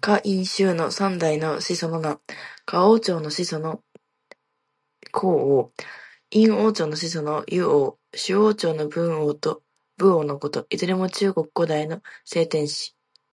[0.00, 2.20] 夏、殷、周の三代の始祖の名。
[2.66, 3.84] 夏王朝の始祖の
[5.12, 5.72] 禹王。
[6.32, 7.96] 殷王朝の始祖の湯王。
[8.16, 9.62] 周王朝の文王と
[9.98, 10.66] 武王のこと。
[10.68, 12.96] いずれも中国古代の聖天子。